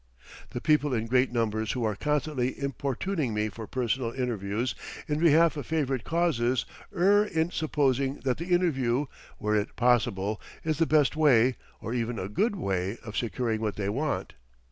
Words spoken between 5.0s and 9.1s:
in behalf of favourite causes err in supposing that the interview,